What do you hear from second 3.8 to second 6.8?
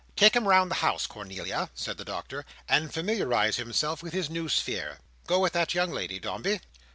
with his new sphere. Go with that young lady, Dombey."